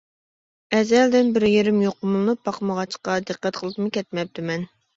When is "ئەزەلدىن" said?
0.77-1.29